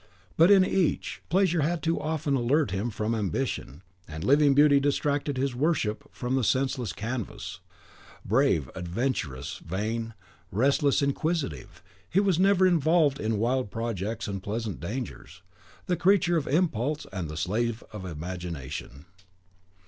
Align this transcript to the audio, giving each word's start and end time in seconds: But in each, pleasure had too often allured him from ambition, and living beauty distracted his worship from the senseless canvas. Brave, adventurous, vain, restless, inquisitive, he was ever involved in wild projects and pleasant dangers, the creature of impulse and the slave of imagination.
But 0.35 0.49
in 0.49 0.65
each, 0.65 1.21
pleasure 1.29 1.61
had 1.61 1.83
too 1.83 1.99
often 2.01 2.33
allured 2.33 2.71
him 2.71 2.89
from 2.89 3.13
ambition, 3.13 3.83
and 4.07 4.23
living 4.23 4.55
beauty 4.55 4.79
distracted 4.79 5.37
his 5.37 5.53
worship 5.53 6.07
from 6.11 6.33
the 6.33 6.43
senseless 6.43 6.91
canvas. 6.91 7.59
Brave, 8.25 8.67
adventurous, 8.73 9.59
vain, 9.59 10.15
restless, 10.51 11.03
inquisitive, 11.03 11.83
he 12.09 12.19
was 12.19 12.39
ever 12.39 12.65
involved 12.65 13.19
in 13.19 13.37
wild 13.37 13.69
projects 13.69 14.27
and 14.27 14.41
pleasant 14.41 14.79
dangers, 14.79 15.43
the 15.85 15.95
creature 15.95 16.35
of 16.35 16.47
impulse 16.47 17.05
and 17.13 17.29
the 17.29 17.37
slave 17.37 17.83
of 17.93 18.03
imagination. 18.03 19.05